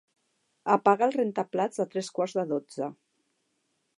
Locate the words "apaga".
0.75-1.05